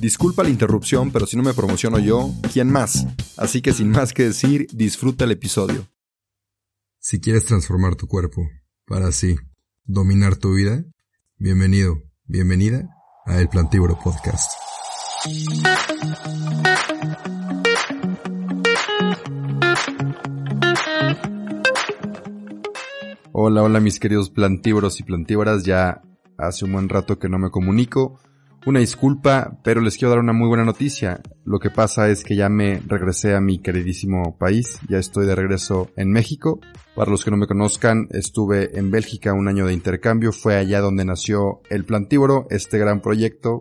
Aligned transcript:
Disculpa 0.00 0.42
la 0.42 0.48
interrupción, 0.48 1.10
pero 1.10 1.26
si 1.26 1.36
no 1.36 1.42
me 1.42 1.52
promociono 1.52 1.98
yo, 1.98 2.30
¿quién 2.54 2.72
más? 2.72 3.06
Así 3.36 3.60
que 3.60 3.74
sin 3.74 3.90
más 3.90 4.14
que 4.14 4.22
decir, 4.24 4.66
disfruta 4.72 5.24
el 5.24 5.32
episodio. 5.32 5.86
Si 6.98 7.20
quieres 7.20 7.44
transformar 7.44 7.96
tu 7.96 8.06
cuerpo 8.06 8.48
para 8.86 9.08
así 9.08 9.36
dominar 9.84 10.36
tu 10.36 10.54
vida, 10.54 10.82
bienvenido, 11.36 12.02
bienvenida 12.24 12.88
a 13.26 13.40
El 13.40 13.50
Plantívoro 13.50 13.98
Podcast. 14.02 14.50
Hola, 23.32 23.62
hola 23.62 23.80
mis 23.80 24.00
queridos 24.00 24.30
plantívoros 24.30 24.98
y 24.98 25.02
plantívoras, 25.02 25.64
ya 25.64 26.00
hace 26.38 26.64
un 26.64 26.72
buen 26.72 26.88
rato 26.88 27.18
que 27.18 27.28
no 27.28 27.38
me 27.38 27.50
comunico. 27.50 28.18
Una 28.66 28.80
disculpa, 28.80 29.58
pero 29.64 29.80
les 29.80 29.96
quiero 29.96 30.10
dar 30.10 30.18
una 30.18 30.34
muy 30.34 30.46
buena 30.46 30.66
noticia. 30.66 31.22
Lo 31.44 31.58
que 31.58 31.70
pasa 31.70 32.10
es 32.10 32.22
que 32.22 32.36
ya 32.36 32.50
me 32.50 32.82
regresé 32.86 33.34
a 33.34 33.40
mi 33.40 33.58
queridísimo 33.58 34.36
país, 34.36 34.78
ya 34.86 34.98
estoy 34.98 35.26
de 35.26 35.34
regreso 35.34 35.88
en 35.96 36.10
México. 36.10 36.60
Para 36.94 37.10
los 37.10 37.24
que 37.24 37.30
no 37.30 37.38
me 37.38 37.46
conozcan, 37.46 38.08
estuve 38.10 38.78
en 38.78 38.90
Bélgica 38.90 39.32
un 39.32 39.48
año 39.48 39.66
de 39.66 39.72
intercambio, 39.72 40.30
fue 40.30 40.56
allá 40.56 40.80
donde 40.80 41.06
nació 41.06 41.62
el 41.70 41.86
Plantívoro, 41.86 42.46
este 42.50 42.78
gran 42.78 43.00
proyecto. 43.00 43.60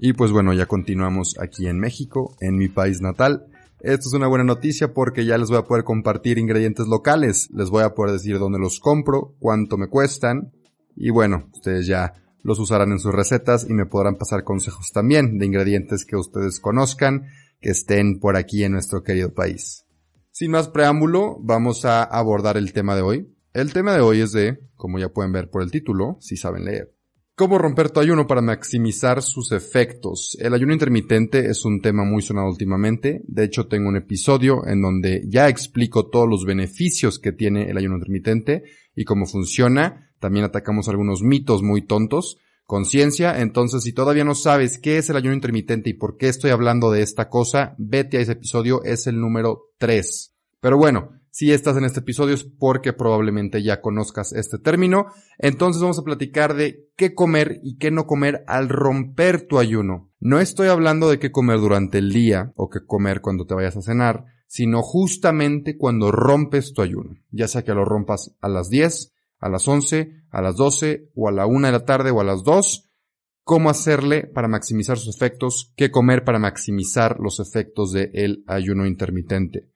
Y 0.00 0.14
pues 0.14 0.32
bueno, 0.32 0.52
ya 0.52 0.66
continuamos 0.66 1.36
aquí 1.40 1.68
en 1.68 1.78
México, 1.78 2.34
en 2.40 2.56
mi 2.56 2.66
país 2.66 3.00
natal. 3.00 3.46
Esto 3.78 4.08
es 4.08 4.14
una 4.14 4.26
buena 4.26 4.44
noticia 4.44 4.92
porque 4.92 5.24
ya 5.24 5.38
les 5.38 5.48
voy 5.48 5.58
a 5.58 5.64
poder 5.64 5.84
compartir 5.84 6.38
ingredientes 6.38 6.88
locales, 6.88 7.48
les 7.54 7.70
voy 7.70 7.84
a 7.84 7.94
poder 7.94 8.14
decir 8.14 8.38
dónde 8.40 8.58
los 8.58 8.80
compro, 8.80 9.36
cuánto 9.38 9.78
me 9.78 9.86
cuestan 9.86 10.50
y 10.96 11.10
bueno, 11.10 11.48
ustedes 11.54 11.86
ya 11.86 12.14
los 12.42 12.58
usarán 12.58 12.92
en 12.92 12.98
sus 12.98 13.14
recetas 13.14 13.66
y 13.68 13.72
me 13.72 13.86
podrán 13.86 14.16
pasar 14.16 14.44
consejos 14.44 14.90
también 14.92 15.38
de 15.38 15.46
ingredientes 15.46 16.04
que 16.04 16.16
ustedes 16.16 16.60
conozcan, 16.60 17.26
que 17.60 17.70
estén 17.70 18.18
por 18.18 18.36
aquí 18.36 18.64
en 18.64 18.72
nuestro 18.72 19.02
querido 19.02 19.32
país. 19.32 19.84
Sin 20.30 20.50
más 20.50 20.68
preámbulo, 20.68 21.38
vamos 21.40 21.84
a 21.84 22.02
abordar 22.02 22.56
el 22.56 22.72
tema 22.72 22.96
de 22.96 23.02
hoy. 23.02 23.34
El 23.52 23.72
tema 23.72 23.94
de 23.94 24.00
hoy 24.00 24.20
es 24.20 24.32
de, 24.32 24.58
como 24.76 24.98
ya 24.98 25.08
pueden 25.08 25.32
ver 25.32 25.50
por 25.50 25.62
el 25.62 25.70
título, 25.70 26.16
si 26.20 26.36
saben 26.36 26.64
leer, 26.64 26.94
¿Cómo 27.40 27.56
romper 27.56 27.88
tu 27.88 28.00
ayuno 28.00 28.26
para 28.26 28.42
maximizar 28.42 29.22
sus 29.22 29.52
efectos? 29.52 30.36
El 30.42 30.52
ayuno 30.52 30.74
intermitente 30.74 31.46
es 31.46 31.64
un 31.64 31.80
tema 31.80 32.04
muy 32.04 32.20
sonado 32.20 32.48
últimamente. 32.48 33.22
De 33.26 33.44
hecho, 33.44 33.66
tengo 33.66 33.88
un 33.88 33.96
episodio 33.96 34.66
en 34.66 34.82
donde 34.82 35.22
ya 35.26 35.48
explico 35.48 36.10
todos 36.10 36.28
los 36.28 36.44
beneficios 36.44 37.18
que 37.18 37.32
tiene 37.32 37.70
el 37.70 37.78
ayuno 37.78 37.94
intermitente 37.94 38.64
y 38.94 39.04
cómo 39.04 39.24
funciona. 39.24 40.09
También 40.20 40.44
atacamos 40.44 40.88
algunos 40.88 41.22
mitos 41.22 41.62
muy 41.62 41.82
tontos. 41.82 42.38
Conciencia, 42.64 43.40
entonces 43.40 43.82
si 43.82 43.92
todavía 43.92 44.22
no 44.22 44.36
sabes 44.36 44.78
qué 44.78 44.98
es 44.98 45.10
el 45.10 45.16
ayuno 45.16 45.34
intermitente 45.34 45.90
y 45.90 45.94
por 45.94 46.16
qué 46.16 46.28
estoy 46.28 46.52
hablando 46.52 46.92
de 46.92 47.02
esta 47.02 47.28
cosa, 47.28 47.74
vete 47.78 48.18
a 48.18 48.20
ese 48.20 48.32
episodio, 48.32 48.84
es 48.84 49.08
el 49.08 49.18
número 49.18 49.70
3. 49.78 50.32
Pero 50.60 50.76
bueno, 50.76 51.10
si 51.32 51.52
estás 51.52 51.76
en 51.76 51.84
este 51.84 52.00
episodio 52.00 52.34
es 52.34 52.44
porque 52.44 52.92
probablemente 52.92 53.62
ya 53.62 53.80
conozcas 53.80 54.32
este 54.32 54.58
término. 54.58 55.06
Entonces 55.38 55.80
vamos 55.80 55.98
a 55.98 56.04
platicar 56.04 56.54
de 56.54 56.88
qué 56.96 57.14
comer 57.14 57.60
y 57.62 57.76
qué 57.78 57.90
no 57.90 58.06
comer 58.06 58.44
al 58.46 58.68
romper 58.68 59.46
tu 59.46 59.58
ayuno. 59.58 60.10
No 60.18 60.40
estoy 60.40 60.68
hablando 60.68 61.08
de 61.08 61.18
qué 61.18 61.32
comer 61.32 61.60
durante 61.60 61.98
el 61.98 62.12
día 62.12 62.52
o 62.56 62.68
qué 62.68 62.80
comer 62.84 63.20
cuando 63.20 63.46
te 63.46 63.54
vayas 63.54 63.76
a 63.76 63.82
cenar, 63.82 64.26
sino 64.48 64.82
justamente 64.82 65.76
cuando 65.76 66.10
rompes 66.10 66.72
tu 66.72 66.82
ayuno. 66.82 67.16
Ya 67.30 67.46
sea 67.46 67.62
que 67.62 67.74
lo 67.74 67.84
rompas 67.84 68.36
a 68.40 68.48
las 68.48 68.68
10, 68.68 69.12
a 69.40 69.48
las 69.48 69.66
11, 69.66 70.24
a 70.30 70.42
las 70.42 70.56
12 70.56 71.10
o 71.14 71.28
a 71.28 71.32
la 71.32 71.46
1 71.46 71.66
de 71.66 71.72
la 71.72 71.84
tarde 71.84 72.10
o 72.10 72.20
a 72.20 72.24
las 72.24 72.44
2 72.44 72.90
cómo 73.50 73.68
hacerle 73.68 74.28
para 74.28 74.46
maximizar 74.46 74.96
sus 74.96 75.12
efectos, 75.12 75.72
qué 75.76 75.90
comer 75.90 76.22
para 76.22 76.38
maximizar 76.38 77.18
los 77.18 77.40
efectos 77.40 77.90
del 77.90 78.44
ayuno 78.46 78.86
intermitente. 78.86 79.66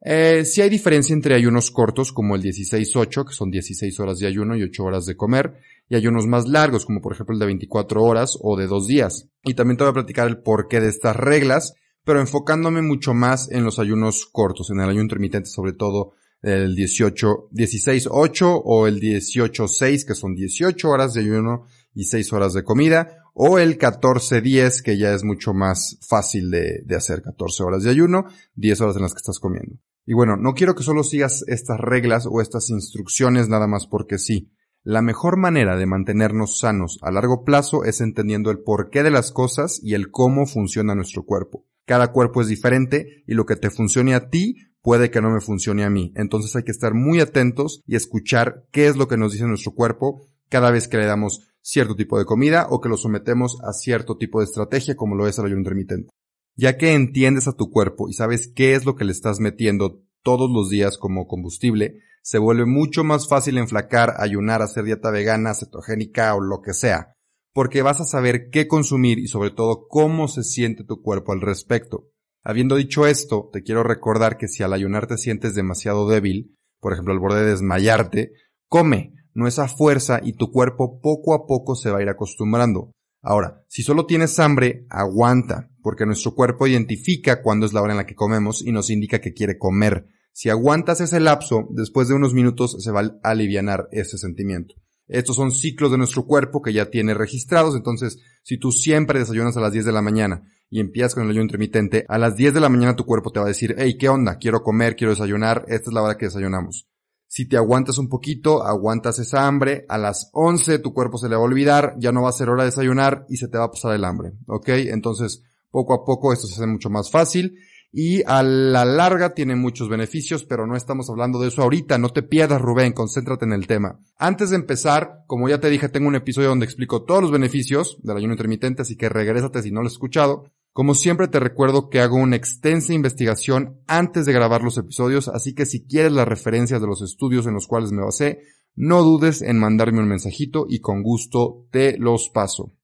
Eh, 0.00 0.44
si 0.44 0.60
hay 0.60 0.68
diferencia 0.68 1.14
entre 1.14 1.36
ayunos 1.36 1.70
cortos 1.70 2.12
como 2.12 2.34
el 2.34 2.42
16-8, 2.42 3.28
que 3.28 3.32
son 3.32 3.52
16 3.52 4.00
horas 4.00 4.18
de 4.18 4.26
ayuno 4.26 4.56
y 4.56 4.64
8 4.64 4.82
horas 4.82 5.06
de 5.06 5.16
comer, 5.16 5.54
y 5.88 5.94
ayunos 5.94 6.26
más 6.26 6.48
largos 6.48 6.84
como 6.84 7.00
por 7.00 7.12
ejemplo 7.12 7.34
el 7.34 7.38
de 7.38 7.46
24 7.46 8.02
horas 8.02 8.36
o 8.40 8.56
de 8.56 8.66
2 8.66 8.86
días. 8.88 9.28
Y 9.44 9.54
también 9.54 9.76
te 9.76 9.84
voy 9.84 9.92
a 9.92 9.94
platicar 9.94 10.26
el 10.26 10.38
porqué 10.38 10.80
de 10.80 10.88
estas 10.88 11.14
reglas, 11.14 11.74
pero 12.04 12.20
enfocándome 12.20 12.82
mucho 12.82 13.14
más 13.14 13.50
en 13.50 13.64
los 13.64 13.78
ayunos 13.78 14.26
cortos, 14.26 14.70
en 14.70 14.80
el 14.80 14.88
ayuno 14.88 15.02
intermitente 15.02 15.48
sobre 15.48 15.74
todo 15.74 16.14
el 16.42 16.74
18, 16.74 17.50
16-8 17.52 18.62
o 18.64 18.86
el 18.86 19.00
18-6, 19.00 20.06
que 20.06 20.14
son 20.14 20.34
18 20.34 20.88
horas 20.88 21.14
de 21.14 21.20
ayuno 21.20 21.64
y 21.94 22.04
6 22.04 22.32
horas 22.32 22.52
de 22.52 22.62
comida, 22.62 23.24
o 23.34 23.58
el 23.58 23.78
14-10, 23.78 24.82
que 24.82 24.98
ya 24.98 25.12
es 25.12 25.24
mucho 25.24 25.54
más 25.54 25.98
fácil 26.06 26.50
de, 26.50 26.82
de 26.84 26.96
hacer, 26.96 27.22
14 27.22 27.62
horas 27.62 27.82
de 27.82 27.90
ayuno, 27.90 28.26
10 28.54 28.80
horas 28.80 28.96
en 28.96 29.02
las 29.02 29.12
que 29.12 29.18
estás 29.18 29.38
comiendo. 29.38 29.78
Y 30.06 30.14
bueno, 30.14 30.36
no 30.36 30.54
quiero 30.54 30.74
que 30.74 30.84
solo 30.84 31.02
sigas 31.02 31.44
estas 31.48 31.80
reglas 31.80 32.26
o 32.30 32.40
estas 32.40 32.70
instrucciones 32.70 33.48
nada 33.48 33.66
más 33.66 33.86
porque 33.86 34.18
sí. 34.18 34.52
La 34.84 35.02
mejor 35.02 35.36
manera 35.36 35.76
de 35.76 35.84
mantenernos 35.84 36.60
sanos 36.60 37.00
a 37.02 37.10
largo 37.10 37.42
plazo 37.42 37.82
es 37.82 38.00
entendiendo 38.00 38.52
el 38.52 38.60
porqué 38.60 39.02
de 39.02 39.10
las 39.10 39.32
cosas 39.32 39.80
y 39.82 39.94
el 39.94 40.12
cómo 40.12 40.46
funciona 40.46 40.94
nuestro 40.94 41.24
cuerpo. 41.24 41.66
Cada 41.86 42.12
cuerpo 42.12 42.40
es 42.40 42.46
diferente 42.46 43.24
y 43.26 43.34
lo 43.34 43.46
que 43.46 43.56
te 43.56 43.70
funcione 43.70 44.14
a 44.14 44.30
ti 44.30 44.56
puede 44.86 45.10
que 45.10 45.20
no 45.20 45.30
me 45.30 45.40
funcione 45.40 45.82
a 45.82 45.90
mí. 45.90 46.12
Entonces 46.14 46.54
hay 46.54 46.62
que 46.62 46.70
estar 46.70 46.94
muy 46.94 47.18
atentos 47.18 47.82
y 47.88 47.96
escuchar 47.96 48.68
qué 48.70 48.86
es 48.86 48.94
lo 48.94 49.08
que 49.08 49.16
nos 49.16 49.32
dice 49.32 49.44
nuestro 49.44 49.72
cuerpo 49.72 50.24
cada 50.48 50.70
vez 50.70 50.86
que 50.86 50.96
le 50.96 51.06
damos 51.06 51.48
cierto 51.60 51.96
tipo 51.96 52.20
de 52.20 52.24
comida 52.24 52.68
o 52.70 52.80
que 52.80 52.88
lo 52.88 52.96
sometemos 52.96 53.58
a 53.64 53.72
cierto 53.72 54.16
tipo 54.16 54.38
de 54.38 54.44
estrategia 54.44 54.94
como 54.94 55.16
lo 55.16 55.26
es 55.26 55.40
el 55.40 55.46
ayuno 55.46 55.62
intermitente. 55.62 56.10
Ya 56.54 56.76
que 56.76 56.92
entiendes 56.92 57.48
a 57.48 57.54
tu 57.54 57.68
cuerpo 57.68 58.08
y 58.08 58.12
sabes 58.12 58.46
qué 58.54 58.74
es 58.74 58.84
lo 58.84 58.94
que 58.94 59.04
le 59.04 59.10
estás 59.10 59.40
metiendo 59.40 60.04
todos 60.22 60.48
los 60.48 60.70
días 60.70 60.98
como 60.98 61.26
combustible, 61.26 61.98
se 62.22 62.38
vuelve 62.38 62.64
mucho 62.64 63.02
más 63.02 63.26
fácil 63.26 63.58
enflacar, 63.58 64.14
ayunar, 64.18 64.62
hacer 64.62 64.84
dieta 64.84 65.10
vegana, 65.10 65.54
cetogénica 65.54 66.32
o 66.36 66.40
lo 66.40 66.62
que 66.62 66.74
sea, 66.74 67.12
porque 67.52 67.82
vas 67.82 68.00
a 68.00 68.04
saber 68.04 68.50
qué 68.50 68.68
consumir 68.68 69.18
y 69.18 69.26
sobre 69.26 69.50
todo 69.50 69.88
cómo 69.88 70.28
se 70.28 70.44
siente 70.44 70.84
tu 70.84 71.02
cuerpo 71.02 71.32
al 71.32 71.40
respecto. 71.40 72.12
Habiendo 72.48 72.76
dicho 72.76 73.08
esto, 73.08 73.50
te 73.52 73.64
quiero 73.64 73.82
recordar 73.82 74.36
que 74.38 74.46
si 74.46 74.62
al 74.62 74.72
ayunar 74.72 75.08
te 75.08 75.18
sientes 75.18 75.56
demasiado 75.56 76.08
débil, 76.08 76.56
por 76.78 76.92
ejemplo 76.92 77.12
al 77.12 77.18
borde 77.18 77.40
de 77.40 77.50
desmayarte, 77.50 78.34
come, 78.68 79.14
no 79.34 79.48
esa 79.48 79.66
fuerza 79.66 80.20
y 80.22 80.34
tu 80.34 80.52
cuerpo 80.52 81.00
poco 81.00 81.34
a 81.34 81.44
poco 81.44 81.74
se 81.74 81.90
va 81.90 81.98
a 81.98 82.02
ir 82.02 82.08
acostumbrando. 82.08 82.92
Ahora, 83.20 83.64
si 83.66 83.82
solo 83.82 84.06
tienes 84.06 84.38
hambre, 84.38 84.86
aguanta, 84.90 85.72
porque 85.82 86.06
nuestro 86.06 86.36
cuerpo 86.36 86.68
identifica 86.68 87.42
cuándo 87.42 87.66
es 87.66 87.72
la 87.72 87.82
hora 87.82 87.94
en 87.94 87.96
la 87.96 88.06
que 88.06 88.14
comemos 88.14 88.64
y 88.64 88.70
nos 88.70 88.90
indica 88.90 89.20
que 89.20 89.32
quiere 89.32 89.58
comer. 89.58 90.06
Si 90.32 90.48
aguantas 90.48 91.00
ese 91.00 91.18
lapso, 91.18 91.66
después 91.70 92.06
de 92.06 92.14
unos 92.14 92.32
minutos 92.32 92.76
se 92.78 92.92
va 92.92 93.00
a 93.00 93.28
alivianar 93.28 93.88
ese 93.90 94.18
sentimiento. 94.18 94.76
Estos 95.08 95.34
son 95.34 95.50
ciclos 95.50 95.90
de 95.90 95.98
nuestro 95.98 96.26
cuerpo 96.26 96.62
que 96.62 96.72
ya 96.72 96.90
tiene 96.90 97.12
registrados, 97.12 97.74
entonces 97.74 98.18
si 98.44 98.56
tú 98.56 98.70
siempre 98.70 99.18
desayunas 99.18 99.56
a 99.56 99.60
las 99.60 99.72
10 99.72 99.86
de 99.86 99.92
la 99.92 100.02
mañana 100.02 100.44
y 100.70 100.80
empiezas 100.80 101.14
con 101.14 101.24
el 101.24 101.30
ayuno 101.30 101.44
intermitente, 101.44 102.04
a 102.08 102.18
las 102.18 102.36
10 102.36 102.54
de 102.54 102.60
la 102.60 102.68
mañana 102.68 102.96
tu 102.96 103.04
cuerpo 103.04 103.30
te 103.30 103.40
va 103.40 103.46
a 103.46 103.48
decir, 103.48 103.74
hey, 103.78 103.96
¿qué 103.98 104.08
onda? 104.08 104.38
Quiero 104.38 104.62
comer, 104.62 104.96
quiero 104.96 105.12
desayunar, 105.12 105.64
esta 105.68 105.90
es 105.90 105.94
la 105.94 106.02
hora 106.02 106.16
que 106.16 106.26
desayunamos. 106.26 106.88
Si 107.28 107.48
te 107.48 107.56
aguantas 107.56 107.98
un 107.98 108.08
poquito, 108.08 108.64
aguantas 108.64 109.18
esa 109.18 109.46
hambre, 109.46 109.84
a 109.88 109.98
las 109.98 110.30
11 110.32 110.78
tu 110.78 110.92
cuerpo 110.92 111.18
se 111.18 111.28
le 111.28 111.36
va 111.36 111.42
a 111.42 111.44
olvidar, 111.44 111.94
ya 111.98 112.12
no 112.12 112.22
va 112.22 112.30
a 112.30 112.32
ser 112.32 112.48
hora 112.48 112.62
de 112.62 112.70
desayunar 112.70 113.26
y 113.28 113.36
se 113.36 113.48
te 113.48 113.58
va 113.58 113.64
a 113.64 113.70
pasar 113.70 113.94
el 113.94 114.04
hambre, 114.04 114.32
¿ok? 114.46 114.68
Entonces, 114.68 115.42
poco 115.70 115.94
a 115.94 116.04
poco 116.04 116.32
esto 116.32 116.46
se 116.46 116.54
hace 116.54 116.66
mucho 116.66 116.88
más 116.88 117.10
fácil 117.10 117.58
y 117.92 118.22
a 118.26 118.42
la 118.42 118.84
larga 118.84 119.32
tiene 119.32 119.56
muchos 119.56 119.88
beneficios, 119.88 120.44
pero 120.44 120.66
no 120.66 120.76
estamos 120.76 121.08
hablando 121.08 121.40
de 121.40 121.48
eso 121.48 121.62
ahorita. 121.62 121.98
No 121.98 122.10
te 122.10 122.22
pierdas, 122.22 122.60
Rubén, 122.60 122.92
concéntrate 122.92 123.46
en 123.46 123.54
el 123.54 123.66
tema. 123.66 124.00
Antes 124.18 124.50
de 124.50 124.56
empezar, 124.56 125.24
como 125.26 125.48
ya 125.48 125.60
te 125.60 125.70
dije, 125.70 125.88
tengo 125.88 126.08
un 126.08 126.14
episodio 126.14 126.50
donde 126.50 126.66
explico 126.66 127.04
todos 127.04 127.22
los 127.22 127.30
beneficios 127.30 127.98
del 128.02 128.18
ayuno 128.18 128.34
intermitente, 128.34 128.82
así 128.82 128.96
que 128.96 129.08
regrésate 129.08 129.62
si 129.62 129.70
no 129.70 129.80
lo 129.80 129.86
has 129.86 129.94
escuchado. 129.94 130.52
Como 130.76 130.94
siempre 130.94 131.26
te 131.26 131.40
recuerdo 131.40 131.88
que 131.88 132.00
hago 132.00 132.16
una 132.16 132.36
extensa 132.36 132.92
investigación 132.92 133.80
antes 133.86 134.26
de 134.26 134.34
grabar 134.34 134.62
los 134.62 134.76
episodios, 134.76 135.26
así 135.28 135.54
que 135.54 135.64
si 135.64 135.86
quieres 135.86 136.12
las 136.12 136.28
referencias 136.28 136.82
de 136.82 136.86
los 136.86 137.00
estudios 137.00 137.46
en 137.46 137.54
los 137.54 137.66
cuales 137.66 137.92
me 137.92 138.04
basé, 138.04 138.40
no 138.74 139.02
dudes 139.02 139.40
en 139.40 139.58
mandarme 139.58 140.00
un 140.00 140.08
mensajito 140.08 140.66
y 140.68 140.80
con 140.80 141.02
gusto 141.02 141.64
te 141.70 141.96
los 141.96 142.28
paso. 142.28 142.74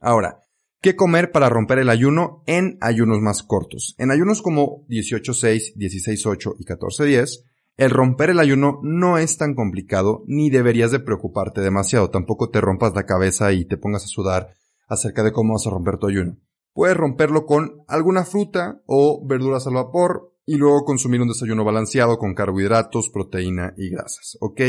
Ahora, 0.00 0.40
¿Qué 0.82 0.96
comer 0.96 1.30
para 1.30 1.48
romper 1.48 1.78
el 1.78 1.90
ayuno 1.90 2.42
en 2.46 2.76
ayunos 2.80 3.20
más 3.20 3.44
cortos? 3.44 3.94
En 3.98 4.10
ayunos 4.10 4.42
como 4.42 4.84
18-6, 4.88 5.76
16-8 5.76 6.56
y 6.58 6.64
14-10, 6.64 7.44
el 7.76 7.90
romper 7.90 8.30
el 8.30 8.40
ayuno 8.40 8.80
no 8.82 9.16
es 9.18 9.38
tan 9.38 9.54
complicado 9.54 10.24
ni 10.26 10.50
deberías 10.50 10.90
de 10.90 11.00
preocuparte 11.00 11.60
demasiado. 11.60 12.10
Tampoco 12.10 12.50
te 12.50 12.60
rompas 12.60 12.94
la 12.94 13.06
cabeza 13.06 13.52
y 13.52 13.64
te 13.64 13.76
pongas 13.76 14.04
a 14.04 14.08
sudar 14.08 14.54
acerca 14.88 15.22
de 15.22 15.32
cómo 15.32 15.54
vas 15.54 15.66
a 15.66 15.70
romper 15.70 15.98
tu 15.98 16.08
ayuno. 16.08 16.36
Puedes 16.76 16.94
romperlo 16.94 17.46
con 17.46 17.84
alguna 17.88 18.26
fruta 18.26 18.82
o 18.84 19.26
verduras 19.26 19.66
al 19.66 19.72
vapor 19.72 20.34
y 20.44 20.56
luego 20.56 20.84
consumir 20.84 21.22
un 21.22 21.28
desayuno 21.28 21.64
balanceado 21.64 22.18
con 22.18 22.34
carbohidratos, 22.34 23.08
proteína 23.08 23.72
y 23.78 23.88
grasas, 23.88 24.36
¿ok? 24.42 24.60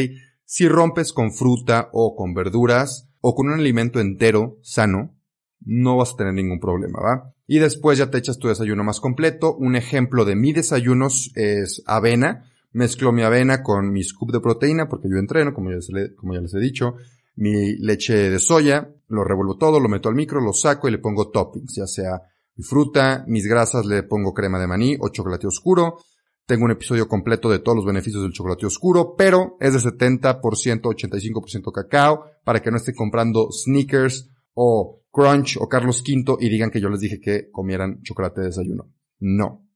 Si 0.46 0.70
rompes 0.70 1.12
con 1.12 1.34
fruta 1.34 1.90
o 1.92 2.16
con 2.16 2.34
verduras 2.34 3.10
o 3.20 3.36
con 3.36 3.50
un 3.50 3.60
alimento 3.60 4.00
entero, 4.00 4.58
sano, 4.62 5.18
no 5.60 5.98
vas 5.98 6.14
a 6.14 6.16
tener 6.16 6.34
ningún 6.34 6.62
problema, 6.62 7.02
¿va? 7.02 7.34
Y 7.46 7.60
después 7.60 7.98
ya 7.98 8.10
te 8.10 8.20
echas 8.20 8.40
tu 8.40 8.48
desayuno 8.48 8.86
más 8.86 9.02
completo. 9.02 9.58
Un 9.58 9.76
ejemplo 9.76 10.24
de 10.24 10.38
mi 10.38 10.54
desayuno 10.54 11.08
es 11.36 11.84
avena. 11.88 12.50
Mezclo 12.72 13.12
mi 13.12 13.24
avena 13.24 13.64
con 13.64 13.92
mi 13.92 14.02
scoop 14.02 14.32
de 14.32 14.40
proteína 14.40 14.88
porque 14.88 15.10
yo 15.10 15.18
entreno, 15.18 15.54
como 15.54 15.72
ya 15.72 16.42
les 16.42 16.54
he 16.54 16.60
dicho. 16.60 16.96
Mi 17.38 17.78
leche 17.78 18.30
de 18.30 18.40
soya, 18.40 18.94
lo 19.08 19.24
revuelvo 19.24 19.58
todo, 19.58 19.80
lo 19.80 19.90
meto 19.90 20.10
al 20.10 20.16
micro, 20.16 20.42
lo 20.42 20.54
saco 20.54 20.88
y 20.88 20.92
le 20.92 21.00
pongo 21.00 21.30
toppings, 21.30 21.76
ya 21.76 21.88
sea 21.88 22.22
mi 22.56 22.64
fruta, 22.64 23.24
mis 23.28 23.46
grasas, 23.48 23.86
le 23.86 24.04
pongo 24.04 24.34
crema 24.34 24.60
de 24.60 24.68
maní 24.68 24.98
o 25.00 25.10
chocolate 25.10 25.48
oscuro. 25.48 26.00
Tengo 26.46 26.66
un 26.66 26.72
episodio 26.72 27.08
completo 27.08 27.50
de 27.50 27.60
todos 27.60 27.76
los 27.76 27.86
beneficios 27.86 28.24
del 28.24 28.32
chocolate 28.32 28.66
oscuro, 28.66 29.16
pero 29.16 29.58
es 29.60 29.74
de 29.74 29.80
70%, 29.80 30.42
85% 30.42 31.72
cacao, 31.72 32.26
para 32.44 32.62
que 32.62 32.72
no 32.72 32.78
esté 32.78 32.94
comprando 32.96 33.50
sneakers 33.52 34.30
o 34.54 35.04
Crunch 35.12 35.58
o 35.60 35.68
Carlos 35.68 36.02
V 36.02 36.38
y 36.40 36.50
digan 36.50 36.72
que 36.72 36.82
yo 36.82 36.90
les 36.90 37.02
dije 37.02 37.20
que 37.20 37.52
comieran 37.52 38.02
chocolate 38.02 38.42
de 38.42 38.48
desayuno. 38.48 38.92
No. 39.20 39.68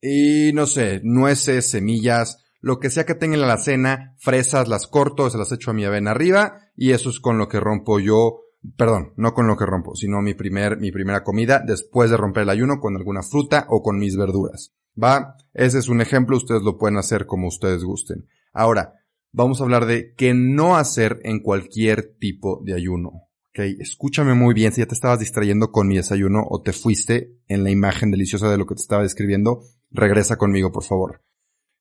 Y 0.00 0.52
no 0.52 0.66
sé, 0.66 1.00
nueces, 1.02 1.70
semillas, 1.70 2.44
lo 2.66 2.80
que 2.80 2.90
sea 2.90 3.06
que 3.06 3.14
tenga 3.14 3.36
en 3.36 3.46
la 3.46 3.58
cena, 3.58 4.16
fresas, 4.18 4.66
las 4.66 4.88
corto, 4.88 5.30
se 5.30 5.38
las 5.38 5.52
echo 5.52 5.70
a 5.70 5.72
mi 5.72 5.84
avena 5.84 6.10
arriba 6.10 6.58
y 6.74 6.90
eso 6.90 7.10
es 7.10 7.20
con 7.20 7.38
lo 7.38 7.46
que 7.48 7.60
rompo 7.60 8.00
yo, 8.00 8.40
perdón, 8.76 9.12
no 9.16 9.34
con 9.34 9.46
lo 9.46 9.56
que 9.56 9.64
rompo, 9.64 9.94
sino 9.94 10.20
mi 10.20 10.34
primer, 10.34 10.76
mi 10.76 10.90
primera 10.90 11.22
comida 11.22 11.62
después 11.64 12.10
de 12.10 12.16
romper 12.16 12.42
el 12.42 12.50
ayuno 12.50 12.80
con 12.80 12.96
alguna 12.96 13.22
fruta 13.22 13.68
o 13.68 13.84
con 13.84 14.00
mis 14.00 14.16
verduras. 14.16 14.74
Va, 15.00 15.36
ese 15.54 15.78
es 15.78 15.88
un 15.88 16.00
ejemplo, 16.00 16.36
ustedes 16.36 16.62
lo 16.62 16.76
pueden 16.76 16.98
hacer 16.98 17.26
como 17.26 17.46
ustedes 17.46 17.84
gusten. 17.84 18.26
Ahora, 18.52 18.94
vamos 19.30 19.60
a 19.60 19.62
hablar 19.62 19.86
de 19.86 20.12
qué 20.16 20.34
no 20.34 20.74
hacer 20.74 21.20
en 21.22 21.44
cualquier 21.44 22.16
tipo 22.18 22.60
de 22.64 22.74
ayuno. 22.74 23.28
Ok, 23.50 23.60
escúchame 23.78 24.34
muy 24.34 24.54
bien, 24.54 24.72
si 24.72 24.80
ya 24.80 24.88
te 24.88 24.94
estabas 24.94 25.20
distrayendo 25.20 25.70
con 25.70 25.86
mi 25.86 25.94
desayuno 25.94 26.44
o 26.50 26.62
te 26.62 26.72
fuiste 26.72 27.38
en 27.46 27.62
la 27.62 27.70
imagen 27.70 28.10
deliciosa 28.10 28.50
de 28.50 28.58
lo 28.58 28.66
que 28.66 28.74
te 28.74 28.82
estaba 28.82 29.04
describiendo, 29.04 29.60
regresa 29.92 30.36
conmigo, 30.36 30.72
por 30.72 30.82
favor. 30.82 31.20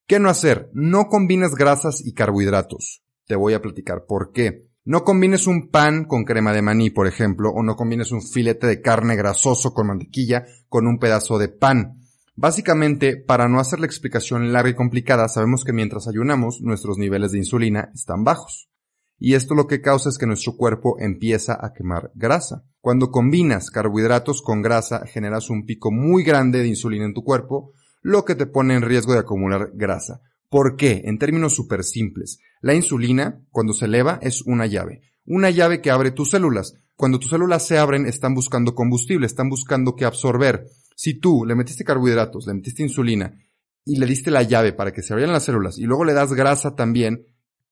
¿Qué 0.07 0.19
no 0.19 0.30
hacer? 0.30 0.69
No 0.74 1.07
combines 1.07 1.56
grasas 1.56 2.06
y 2.06 2.13
carbohidratos. 2.13 3.04
Te 3.25 3.36
voy 3.36 3.54
a 3.54 3.62
platicar 3.62 4.06
por 4.07 4.31
qué. 4.31 4.69
No 4.84 5.04
combines 5.04 5.48
un 5.48 5.69
pan 5.69 6.06
con 6.06 6.25
crema 6.25 6.54
de 6.54 6.62
maní, 6.62 6.92
por 6.92 7.07
ejemplo, 7.07 7.50
o 7.50 7.63
no 7.63 7.75
combines 7.75 8.12
un 8.12 8.22
filete 8.22 8.68
de 8.68 8.81
carne 8.81 9.16
grasoso 9.16 9.74
con 9.74 9.88
mantequilla 9.88 10.46
con 10.69 10.86
un 10.86 11.00
pedazo 11.00 11.40
de 11.40 11.50
pan. 11.50 12.02
Básicamente, 12.36 13.18
para 13.18 13.48
no 13.48 13.60
hacer 13.60 13.80
la 13.80 13.88
explicación 13.88 14.54
larga 14.54 14.69
y 14.69 14.75
complicada, 14.75 15.28
sabemos 15.28 15.63
que 15.63 15.74
mientras 15.74 16.07
ayunamos, 16.07 16.62
nuestros 16.62 17.00
niveles 17.00 17.31
de 17.31 17.40
insulina 17.40 17.90
están 17.96 18.24
bajos 18.24 18.69
y 19.18 19.34
esto 19.36 19.56
lo 19.56 19.68
que 19.68 19.81
causa 19.81 20.10
es 20.10 20.18
que 20.18 20.28
nuestro 20.28 20.56
cuerpo 20.56 20.98
empieza 21.00 21.57
a 21.60 21.74
quemar 21.74 22.12
grasa. 22.16 22.66
Cuando 22.81 23.12
combinas 23.12 23.72
carbohidratos 23.72 24.42
con 24.42 24.62
grasa 24.62 25.06
generas 25.07 25.50
un 25.50 25.66
pico 25.66 25.92
muy 25.92 26.24
grande 26.24 26.60
de 26.60 26.68
insulina 26.68 27.06
en 27.06 27.13
tu 27.13 27.24
cuerpo, 27.24 27.72
lo 28.06 28.24
que 28.24 28.36
te 28.36 28.46
pone 28.46 28.75
en 28.75 28.84
riesgo 28.84 29.13
de 29.13 29.19
acumular 29.19 29.72
grasa. 29.74 30.22
¿Por 30.50 30.75
qué? 30.75 31.02
En 31.06 31.18
términos 31.18 31.56
súper 31.56 31.84
simples. 31.84 32.40
La 32.62 32.75
insulina, 32.75 33.42
cuando 33.50 33.74
se 33.74 33.86
eleva, 33.86 34.19
es 34.22 34.44
una 34.44 34.68
llave. 34.68 35.02
Una 35.25 35.50
llave 35.50 35.81
que 35.81 35.90
abre 35.90 36.12
tus 36.12 36.30
células. 36.30 36.75
Cuando 36.96 37.19
tus 37.19 37.31
células 37.31 37.66
se 37.66 37.78
abren, 37.78 38.06
están 38.06 38.36
buscando 38.36 38.75
combustible, 38.75 39.25
están 39.25 39.50
buscando 39.50 39.96
qué 39.96 40.06
absorber. 40.06 40.68
Si 40.96 41.19
tú 41.19 41.46
le 41.46 41.56
metiste 41.56 41.84
carbohidratos, 41.84 42.46
le 42.46 42.54
metiste 42.54 42.84
insulina 42.84 43.34
y 43.84 43.98
le 43.98 44.06
diste 44.06 44.30
la 44.30 44.44
llave 44.44 44.72
para 44.72 44.94
que 44.94 45.02
se 45.02 45.13
abrieran 45.13 45.34
las 45.34 45.46
células 45.46 45.78
y 45.78 45.84
luego 45.86 46.06
le 46.06 46.13
das 46.13 46.34
grasa 46.34 46.75
también, 46.75 47.25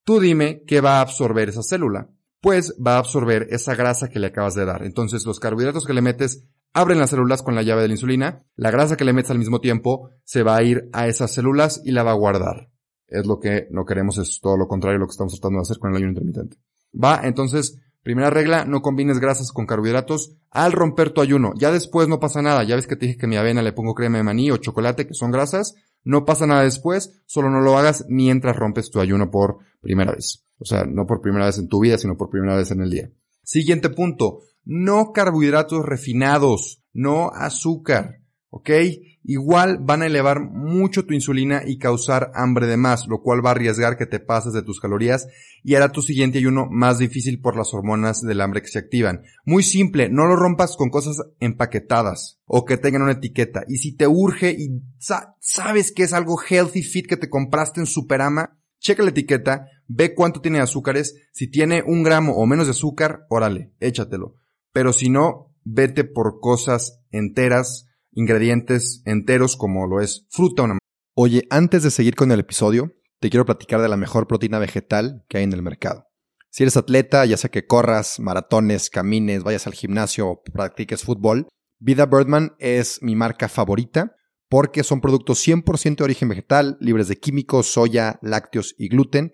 Tú 0.04 0.20
dime 0.20 0.64
qué 0.68 0.82
va 0.82 0.98
a 0.98 1.02
absorber 1.02 1.50
esa 1.50 1.64
célula. 1.64 2.10
Pues 2.42 2.76
va 2.86 2.96
a 2.96 3.00
absorber 3.00 3.48
esa 3.52 3.74
grasa 3.74 4.10
que 4.10 4.20
le 4.20 4.28
acabas 4.28 4.54
de 4.54 4.66
dar. 4.66 4.84
Entonces 4.84 5.26
los 5.26 5.40
carbohidratos 5.40 5.86
que 5.86 5.94
le 5.94 6.02
metes 6.02 6.46
abren 6.74 7.00
las 7.00 7.12
células 7.12 7.44
con 7.44 7.56
la 7.56 7.62
llave 7.62 7.84
de 7.84 7.88
la 7.88 7.94
insulina. 7.94 8.44
La 8.56 8.72
grasa 8.72 8.98
que 8.98 9.06
le 9.06 9.14
metes 9.14 9.32
al 9.32 9.40
mismo 9.40 9.62
tiempo 9.62 10.10
se 10.24 10.44
va 10.44 10.58
a 10.58 10.64
ir 10.64 10.90
a 10.92 11.08
esas 11.08 11.32
células 11.32 11.82
y 11.86 11.92
la 11.92 12.04
va 12.04 12.12
a 12.12 12.16
guardar. 12.16 12.70
Es 13.08 13.28
lo 13.28 13.40
que 13.40 13.68
no 13.70 13.86
queremos, 13.86 14.18
es 14.18 14.40
todo 14.42 14.58
lo 14.58 14.68
contrario 14.68 14.98
a 14.98 15.00
lo 15.00 15.06
que 15.06 15.12
estamos 15.12 15.34
tratando 15.34 15.60
de 15.60 15.62
hacer 15.62 15.78
con 15.78 15.92
el 15.92 15.98
ayuno 15.98 16.12
intermitente. 16.12 16.58
Va, 16.94 17.22
entonces, 17.24 17.80
primera 18.02 18.30
regla, 18.30 18.66
no 18.66 18.82
combines 18.82 19.20
grasas 19.20 19.52
con 19.52 19.68
carbohidratos 19.68 20.36
al 20.50 20.72
romper 20.72 21.12
tu 21.12 21.22
ayuno. 21.22 21.54
Ya 21.56 21.72
después 21.72 22.08
no 22.08 22.20
pasa 22.20 22.42
nada. 22.42 22.64
Ya 22.64 22.76
ves 22.76 22.88
que 22.88 22.96
te 22.96 23.06
dije 23.06 23.18
que 23.18 23.28
mi 23.28 23.38
avena 23.38 23.62
le 23.62 23.74
pongo 23.74 23.94
crema 23.94 24.18
de 24.18 24.24
maní 24.24 24.52
o 24.52 24.58
chocolate, 24.58 25.08
que 25.08 25.14
son 25.14 25.32
grasas. 25.32 25.76
No 26.04 26.26
pasa 26.26 26.48
nada 26.48 26.64
después, 26.64 27.22
solo 27.26 27.50
no 27.50 27.62
lo 27.62 27.78
hagas 27.78 28.06
mientras 28.10 28.56
rompes 28.56 28.90
tu 28.92 29.00
ayuno 29.00 29.32
por 29.32 29.60
primera 29.80 30.12
vez. 30.12 30.44
O 30.60 30.66
sea, 30.66 30.86
no 30.86 31.06
por 31.06 31.22
primera 31.22 31.46
vez 31.46 31.58
en 31.58 31.70
tu 31.70 31.80
vida, 31.80 31.98
sino 31.98 32.18
por 32.18 32.30
primera 32.30 32.56
vez 32.56 32.72
en 32.72 32.82
el 32.82 32.90
día. 32.90 33.12
Siguiente 33.44 33.90
punto. 33.90 34.40
No 34.66 35.12
carbohidratos 35.12 35.86
refinados, 35.86 36.84
no 36.94 37.32
azúcar. 37.34 38.22
¿Ok? 38.50 38.70
Igual 39.26 39.80
van 39.82 40.02
a 40.02 40.06
elevar 40.06 40.42
mucho 40.42 41.06
tu 41.06 41.14
insulina 41.14 41.64
y 41.66 41.78
causar 41.78 42.32
hambre 42.36 42.68
de 42.68 42.76
más, 42.76 43.08
lo 43.08 43.22
cual 43.22 43.44
va 43.44 43.50
a 43.50 43.54
arriesgar 43.54 43.98
que 43.98 44.06
te 44.06 44.20
pases 44.20 44.52
de 44.52 44.62
tus 44.62 44.82
calorías 44.82 45.28
y 45.64 45.76
hará 45.76 45.90
tu 45.90 46.02
siguiente 46.02 46.40
ayuno 46.40 46.68
más 46.70 47.00
difícil 47.00 47.40
por 47.40 47.56
las 47.56 47.74
hormonas 47.74 48.22
del 48.22 48.42
hambre 48.42 48.62
que 48.62 48.68
se 48.68 48.80
activan. 48.80 49.24
Muy 49.46 49.64
simple, 49.64 50.10
no 50.10 50.28
lo 50.28 50.36
rompas 50.36 50.76
con 50.76 50.90
cosas 50.90 51.18
empaquetadas 51.40 52.42
o 52.46 52.66
que 52.66 52.78
tengan 52.78 53.04
una 53.04 53.14
etiqueta. 53.14 53.64
Y 53.68 53.78
si 53.78 53.96
te 53.96 54.08
urge 54.08 54.52
y 54.52 54.82
sabes 55.40 55.94
que 55.94 56.04
es 56.04 56.12
algo 56.12 56.38
healthy 56.38 56.84
fit 56.84 57.08
que 57.08 57.18
te 57.18 57.30
compraste 57.30 57.80
en 57.80 57.86
Superama, 57.86 58.60
checa 58.78 59.04
la 59.04 59.12
etiqueta, 59.12 59.68
ve 59.88 60.14
cuánto 60.14 60.42
tiene 60.42 60.60
azúcares, 60.60 61.16
si 61.32 61.50
tiene 61.50 61.82
un 61.82 62.04
gramo 62.04 62.34
o 62.34 62.46
menos 62.46 62.68
de 62.68 62.72
azúcar, 62.72 63.26
órale, 63.30 63.72
échatelo. 63.80 64.43
Pero 64.74 64.92
si 64.92 65.10
no, 65.10 65.56
vete 65.64 66.04
por 66.04 66.40
cosas 66.40 67.00
enteras, 67.12 67.88
ingredientes 68.12 69.02
enteros 69.06 69.56
como 69.56 69.88
lo 69.88 70.02
es 70.02 70.28
fruta. 70.30 70.64
Una... 70.64 70.78
Oye, 71.16 71.44
antes 71.50 71.84
de 71.84 71.92
seguir 71.92 72.16
con 72.16 72.32
el 72.32 72.40
episodio, 72.40 72.92
te 73.20 73.30
quiero 73.30 73.46
platicar 73.46 73.82
de 73.82 73.88
la 73.88 73.98
mejor 73.98 74.28
proteína 74.28 74.60
vegetal 74.60 75.24
que 75.30 75.38
hay 75.38 75.44
en 75.44 75.54
el 75.54 75.62
mercado. 75.62 76.08
Si 76.50 76.64
eres 76.64 76.76
atleta, 76.76 77.26
ya 77.26 77.38
sea 77.38 77.50
que 77.50 77.66
corras, 77.66 78.20
maratones, 78.20 78.90
camines, 78.90 79.44
vayas 79.44 79.66
al 79.66 79.74
gimnasio 79.74 80.28
o 80.28 80.42
practiques 80.44 81.04
fútbol, 81.04 81.48
Vida 81.80 82.06
Birdman 82.06 82.56
es 82.60 83.02
mi 83.02 83.16
marca 83.16 83.50
favorita 83.50 84.16
porque 84.50 84.84
son 84.84 85.02
productos 85.02 85.46
100% 85.48 85.98
de 85.98 86.04
origen 86.04 86.30
vegetal, 86.30 86.78
libres 86.80 87.08
de 87.08 87.20
químicos, 87.20 87.68
soya, 87.68 88.20
lácteos 88.22 88.76
y 88.78 88.88
gluten, 88.88 89.34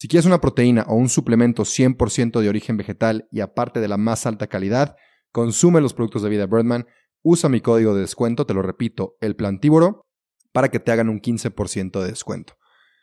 Si 0.00 0.08
quieres 0.08 0.24
una 0.24 0.40
proteína 0.40 0.86
o 0.88 0.94
un 0.94 1.10
suplemento 1.10 1.64
100% 1.64 2.40
de 2.40 2.48
origen 2.48 2.78
vegetal 2.78 3.28
y 3.30 3.40
aparte 3.40 3.80
de 3.80 3.88
la 3.88 3.98
más 3.98 4.24
alta 4.24 4.46
calidad, 4.46 4.96
consume 5.30 5.82
los 5.82 5.92
productos 5.92 6.22
de 6.22 6.30
Vida 6.30 6.46
Birdman 6.46 6.86
usa 7.20 7.50
mi 7.50 7.60
código 7.60 7.94
de 7.94 8.00
descuento, 8.00 8.46
te 8.46 8.54
lo 8.54 8.62
repito, 8.62 9.18
el 9.20 9.36
plantívoro, 9.36 10.06
para 10.52 10.70
que 10.70 10.80
te 10.80 10.90
hagan 10.90 11.10
un 11.10 11.20
15% 11.20 12.00
de 12.00 12.08
descuento. 12.08 12.54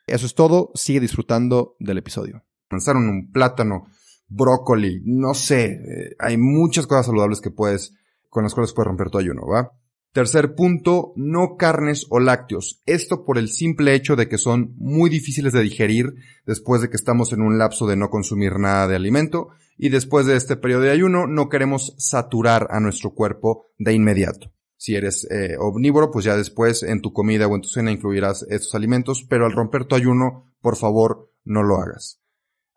Eso 0.07 0.25
es 0.25 0.33
todo, 0.33 0.71
sigue 0.73 0.99
disfrutando 0.99 1.75
del 1.77 1.99
episodio. 1.99 2.43
Lanzaron 2.71 3.07
un 3.07 3.31
plátano, 3.31 3.85
brócoli, 4.27 5.03
no 5.05 5.35
sé, 5.35 5.65
eh, 5.65 6.15
hay 6.17 6.37
muchas 6.37 6.87
cosas 6.87 7.05
saludables 7.05 7.41
que 7.41 7.51
puedes, 7.51 7.93
con 8.27 8.41
las 8.41 8.55
cuales 8.55 8.73
puedes 8.73 8.87
romper 8.87 9.11
tu 9.11 9.19
ayuno, 9.19 9.45
¿va? 9.45 9.71
Tercer 10.17 10.55
punto, 10.55 11.13
no 11.15 11.57
carnes 11.57 12.07
o 12.09 12.19
lácteos. 12.19 12.81
Esto 12.87 13.23
por 13.23 13.37
el 13.37 13.49
simple 13.49 13.93
hecho 13.93 14.15
de 14.15 14.27
que 14.27 14.39
son 14.39 14.73
muy 14.77 15.11
difíciles 15.11 15.53
de 15.53 15.61
digerir 15.61 16.15
después 16.43 16.81
de 16.81 16.89
que 16.89 16.95
estamos 16.95 17.33
en 17.33 17.43
un 17.43 17.59
lapso 17.59 17.85
de 17.85 17.97
no 17.97 18.09
consumir 18.09 18.57
nada 18.57 18.87
de 18.87 18.95
alimento 18.95 19.49
y 19.77 19.89
después 19.89 20.25
de 20.25 20.35
este 20.35 20.55
periodo 20.57 20.81
de 20.81 20.89
ayuno 20.89 21.27
no 21.27 21.49
queremos 21.49 21.93
saturar 21.99 22.67
a 22.71 22.79
nuestro 22.79 23.11
cuerpo 23.11 23.67
de 23.77 23.93
inmediato. 23.93 24.51
Si 24.75 24.95
eres 24.95 25.27
eh, 25.29 25.55
omnívoro, 25.59 26.09
pues 26.09 26.25
ya 26.25 26.35
después 26.35 26.81
en 26.81 27.03
tu 27.03 27.13
comida 27.13 27.45
o 27.45 27.53
en 27.53 27.61
tu 27.61 27.67
cena 27.67 27.91
incluirás 27.91 28.41
estos 28.49 28.73
alimentos, 28.73 29.23
pero 29.29 29.45
al 29.45 29.51
romper 29.51 29.85
tu 29.85 29.93
ayuno, 29.93 30.51
por 30.61 30.77
favor, 30.77 31.31
no 31.43 31.61
lo 31.61 31.75
hagas. 31.75 32.23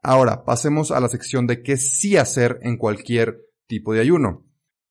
Ahora, 0.02 0.44
pasemos 0.44 0.90
a 0.90 1.00
la 1.00 1.08
sección 1.08 1.46
de 1.46 1.62
qué 1.62 1.78
sí 1.78 2.18
hacer 2.18 2.58
en 2.60 2.76
cualquier 2.76 3.40
tipo 3.66 3.94
de 3.94 4.00
ayuno. 4.00 4.44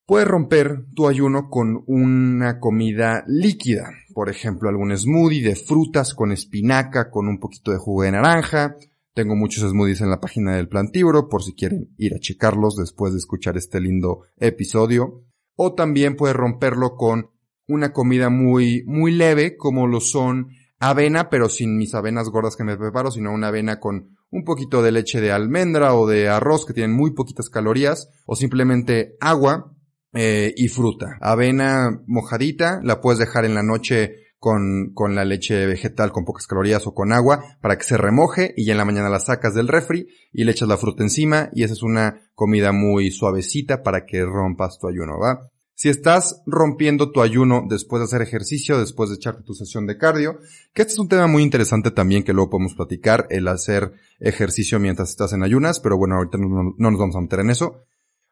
Puedes 0.09 0.27
romper 0.27 0.85
tu 0.95 1.07
ayuno 1.07 1.51
con 1.51 1.83
una 1.85 2.59
comida 2.59 3.23
líquida, 3.27 3.91
por 4.15 4.27
ejemplo, 4.27 4.67
algún 4.67 4.97
smoothie 4.97 5.43
de 5.43 5.55
frutas 5.55 6.15
con 6.15 6.31
espinaca, 6.31 7.11
con 7.11 7.27
un 7.27 7.39
poquito 7.39 7.69
de 7.69 7.77
jugo 7.77 8.01
de 8.01 8.13
naranja, 8.13 8.75
tengo 9.13 9.35
muchos 9.35 9.69
smoothies 9.69 10.01
en 10.01 10.09
la 10.09 10.19
página 10.19 10.55
del 10.55 10.67
Plantívoro 10.67 11.29
por 11.29 11.43
si 11.43 11.53
quieren 11.53 11.93
ir 11.99 12.15
a 12.15 12.19
checarlos 12.19 12.75
después 12.75 13.13
de 13.13 13.19
escuchar 13.19 13.55
este 13.55 13.79
lindo 13.79 14.21
episodio. 14.37 15.25
O 15.55 15.75
también 15.75 16.15
puedes 16.15 16.35
romperlo 16.35 16.95
con 16.95 17.29
una 17.67 17.93
comida 17.93 18.31
muy, 18.31 18.83
muy 18.87 19.11
leve 19.11 19.57
como 19.57 19.85
lo 19.85 20.01
son 20.01 20.47
avena, 20.79 21.29
pero 21.29 21.49
sin 21.49 21.77
mis 21.77 21.93
avenas 21.93 22.29
gordas 22.29 22.55
que 22.55 22.63
me 22.63 22.77
preparo, 22.77 23.11
sino 23.11 23.31
una 23.31 23.49
avena 23.49 23.79
con 23.79 24.17
un 24.31 24.43
poquito 24.43 24.81
de 24.81 24.91
leche 24.91 25.21
de 25.21 25.31
almendra 25.31 25.93
o 25.93 26.07
de 26.07 26.29
arroz 26.29 26.65
que 26.65 26.73
tienen 26.73 26.97
muy 26.97 27.11
poquitas 27.11 27.51
calorías 27.51 28.09
o 28.25 28.35
simplemente 28.35 29.15
agua 29.19 29.75
eh, 30.13 30.53
y 30.55 30.67
fruta. 30.67 31.17
Avena 31.21 32.01
mojadita, 32.07 32.79
la 32.83 33.01
puedes 33.01 33.19
dejar 33.19 33.45
en 33.45 33.55
la 33.55 33.63
noche 33.63 34.29
con, 34.39 34.91
con 34.93 35.15
la 35.15 35.25
leche 35.25 35.65
vegetal 35.65 36.11
con 36.11 36.25
pocas 36.25 36.47
calorías 36.47 36.87
o 36.87 36.93
con 36.93 37.11
agua 37.11 37.57
para 37.61 37.77
que 37.77 37.83
se 37.83 37.97
remoje 37.97 38.53
y 38.55 38.65
ya 38.65 38.71
en 38.71 38.77
la 38.77 38.85
mañana 38.85 39.09
la 39.09 39.19
sacas 39.19 39.53
del 39.53 39.67
refri 39.67 40.07
y 40.31 40.45
le 40.45 40.51
echas 40.51 40.69
la 40.69 40.77
fruta 40.77 41.03
encima 41.03 41.49
y 41.53 41.63
esa 41.63 41.73
es 41.73 41.83
una 41.83 42.21
comida 42.33 42.71
muy 42.71 43.11
suavecita 43.11 43.83
para 43.83 44.05
que 44.05 44.23
rompas 44.23 44.79
tu 44.79 44.87
ayuno, 44.87 45.19
¿va? 45.19 45.49
Si 45.75 45.87
estás 45.87 46.41
rompiendo 46.45 47.11
tu 47.11 47.21
ayuno 47.21 47.65
después 47.69 48.01
de 48.01 48.05
hacer 48.05 48.21
ejercicio, 48.21 48.77
después 48.77 49.09
de 49.09 49.15
echarte 49.15 49.43
tu 49.43 49.53
sesión 49.53 49.87
de 49.87 49.97
cardio, 49.97 50.39
que 50.73 50.81
este 50.81 50.91
es 50.91 50.99
un 50.99 51.07
tema 51.07 51.27
muy 51.27 51.41
interesante 51.41 51.91
también 51.91 52.23
que 52.23 52.33
luego 52.33 52.49
podemos 52.49 52.75
platicar, 52.75 53.27
el 53.29 53.47
hacer 53.47 53.93
ejercicio 54.19 54.77
mientras 54.77 55.09
estás 55.09 55.31
en 55.31 55.41
ayunas, 55.41 55.79
pero 55.79 55.97
bueno, 55.97 56.15
ahorita 56.15 56.37
no, 56.37 56.75
no 56.77 56.91
nos 56.91 56.99
vamos 56.99 57.15
a 57.15 57.21
meter 57.21 57.39
en 57.39 57.51
eso. 57.51 57.85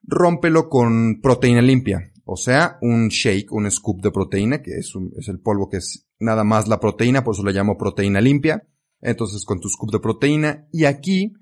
Rómpelo 0.04 0.70
con 0.70 1.20
proteína 1.22 1.62
limpia. 1.62 2.12
O 2.26 2.36
sea, 2.36 2.78
un 2.82 3.08
shake, 3.08 3.52
un 3.52 3.70
scoop 3.72 4.02
de 4.02 4.12
proteína, 4.12 4.62
que 4.62 4.72
es, 4.72 4.94
es 5.18 5.28
el 5.30 5.40
polvo 5.40 5.70
que 5.70 5.78
es 5.78 6.08
nada 6.20 6.44
más 6.44 6.68
la 6.68 6.80
proteína, 6.80 7.24
por 7.24 7.36
eso 7.36 7.44
le 7.44 7.54
llamo 7.54 7.78
proteína 7.78 8.22
limpia. 8.22 8.68
Entonces 9.02 9.46
con 9.46 9.60
tu 9.60 9.70
scoop 9.70 9.92
de 9.92 10.00
proteína. 10.00 10.68
Y 10.72 10.86
aquí 10.86 11.34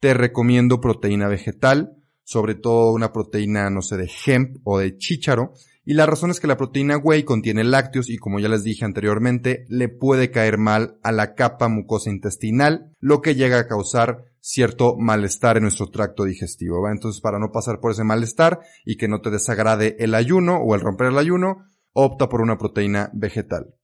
te 0.00 0.14
recomiendo 0.14 0.80
proteína 0.80 1.28
vegetal, 1.28 1.96
sobre 2.24 2.54
todo 2.54 2.92
una 2.92 3.12
proteína, 3.12 3.70
no 3.70 3.82
sé, 3.82 3.96
de 3.96 4.10
hemp 4.26 4.56
o 4.64 4.78
de 4.78 4.96
chícharo, 4.96 5.52
y 5.86 5.94
la 5.94 6.06
razón 6.06 6.30
es 6.30 6.40
que 6.40 6.46
la 6.46 6.56
proteína 6.56 6.96
whey 6.96 7.24
contiene 7.24 7.62
lácteos 7.62 8.08
y 8.08 8.16
como 8.16 8.40
ya 8.40 8.48
les 8.48 8.64
dije 8.64 8.86
anteriormente, 8.86 9.66
le 9.68 9.88
puede 9.88 10.30
caer 10.30 10.56
mal 10.56 10.98
a 11.02 11.12
la 11.12 11.34
capa 11.34 11.68
mucosa 11.68 12.10
intestinal, 12.10 12.92
lo 13.00 13.20
que 13.20 13.34
llega 13.34 13.58
a 13.58 13.68
causar 13.68 14.24
cierto 14.46 14.94
malestar 14.98 15.56
en 15.56 15.62
nuestro 15.62 15.88
tracto 15.88 16.24
digestivo. 16.24 16.86
Entonces, 16.90 17.22
para 17.22 17.38
no 17.38 17.50
pasar 17.50 17.80
por 17.80 17.92
ese 17.92 18.04
malestar 18.04 18.60
y 18.84 18.98
que 18.98 19.08
no 19.08 19.22
te 19.22 19.30
desagrade 19.30 19.96
el 19.98 20.14
ayuno 20.14 20.58
o 20.58 20.74
el 20.74 20.82
romper 20.82 21.06
el 21.06 21.18
ayuno, 21.18 21.64
opta 21.94 22.28
por 22.28 22.42
una 22.42 22.58
proteína 22.58 23.10
vegetal. 23.14 23.74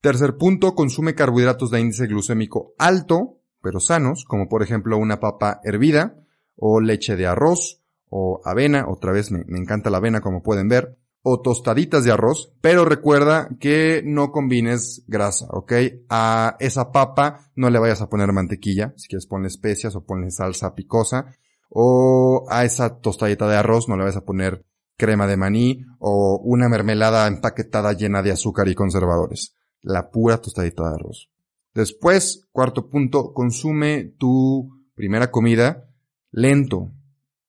Tercer 0.00 0.36
punto, 0.36 0.76
consume 0.76 1.16
carbohidratos 1.16 1.72
de 1.72 1.80
índice 1.80 2.06
glucémico 2.06 2.74
alto, 2.78 3.40
pero 3.60 3.80
sanos, 3.80 4.24
como 4.24 4.48
por 4.48 4.62
ejemplo 4.62 4.96
una 4.96 5.18
papa 5.18 5.60
hervida, 5.64 6.14
o 6.54 6.80
leche 6.80 7.16
de 7.16 7.26
arroz, 7.26 7.82
o 8.08 8.40
avena, 8.44 8.86
otra 8.88 9.10
vez 9.10 9.32
me 9.32 9.58
encanta 9.58 9.90
la 9.90 9.96
avena 9.96 10.20
como 10.20 10.44
pueden 10.44 10.68
ver, 10.68 10.96
o 11.28 11.40
tostaditas 11.40 12.04
de 12.04 12.12
arroz, 12.12 12.52
pero 12.60 12.84
recuerda 12.84 13.48
que 13.58 14.00
no 14.04 14.30
combines 14.30 15.02
grasa, 15.08 15.48
¿ok? 15.50 15.72
A 16.08 16.56
esa 16.60 16.92
papa 16.92 17.50
no 17.56 17.68
le 17.68 17.80
vayas 17.80 18.00
a 18.00 18.08
poner 18.08 18.32
mantequilla, 18.32 18.94
si 18.96 19.08
quieres 19.08 19.26
ponle 19.26 19.48
especias 19.48 19.96
o 19.96 20.04
ponle 20.04 20.30
salsa 20.30 20.76
picosa, 20.76 21.34
o 21.68 22.46
a 22.48 22.64
esa 22.64 23.00
tostadita 23.00 23.48
de 23.48 23.56
arroz 23.56 23.88
no 23.88 23.96
le 23.96 24.04
vayas 24.04 24.18
a 24.18 24.24
poner 24.24 24.64
crema 24.96 25.26
de 25.26 25.36
maní 25.36 25.84
o 25.98 26.40
una 26.44 26.68
mermelada 26.68 27.26
empaquetada 27.26 27.92
llena 27.92 28.22
de 28.22 28.30
azúcar 28.30 28.68
y 28.68 28.76
conservadores. 28.76 29.56
La 29.82 30.12
pura 30.12 30.40
tostadita 30.40 30.84
de 30.84 30.94
arroz. 30.94 31.28
Después, 31.74 32.46
cuarto 32.52 32.88
punto, 32.88 33.32
consume 33.32 34.14
tu 34.16 34.70
primera 34.94 35.32
comida 35.32 35.88
lento, 36.30 36.92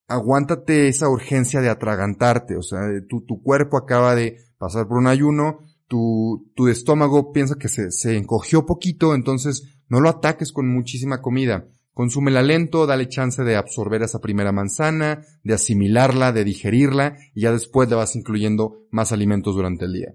aguántate 0.07 0.87
esa 0.87 1.09
urgencia 1.09 1.61
de 1.61 1.69
atragantarte, 1.69 2.55
o 2.55 2.61
sea, 2.61 2.79
tu, 3.07 3.41
cuerpo 3.41 3.77
acaba 3.77 4.15
de 4.15 4.37
pasar 4.57 4.87
por 4.87 4.97
un 4.97 5.07
ayuno, 5.07 5.59
tu, 5.87 6.51
tu 6.55 6.67
estómago 6.67 7.31
piensa 7.31 7.55
que 7.55 7.67
se, 7.67 7.91
se 7.91 8.17
encogió 8.17 8.65
poquito, 8.65 9.13
entonces 9.13 9.79
no 9.87 10.01
lo 10.01 10.09
ataques 10.09 10.51
con 10.51 10.67
muchísima 10.67 11.21
comida. 11.21 11.67
Consúmela 11.91 12.43
lento, 12.43 12.85
dale 12.85 13.09
chance 13.09 13.43
de 13.43 13.55
absorber 13.55 14.03
esa 14.03 14.19
primera 14.19 14.51
manzana, 14.51 15.25
de 15.43 15.55
asimilarla, 15.55 16.31
de 16.31 16.43
digerirla, 16.43 17.17
y 17.33 17.41
ya 17.41 17.51
después 17.51 17.89
le 17.89 17.95
vas 17.95 18.15
incluyendo 18.15 18.85
más 18.91 19.11
alimentos 19.11 19.55
durante 19.55 19.85
el 19.85 19.93
día. 19.93 20.13